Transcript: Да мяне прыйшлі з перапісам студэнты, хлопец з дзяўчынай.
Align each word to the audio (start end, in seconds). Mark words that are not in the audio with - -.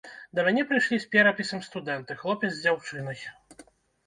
Да 0.37 0.43
мяне 0.45 0.61
прыйшлі 0.71 0.97
з 1.03 1.09
перапісам 1.15 1.61
студэнты, 1.67 2.17
хлопец 2.23 2.51
з 2.55 2.59
дзяўчынай. 2.65 3.23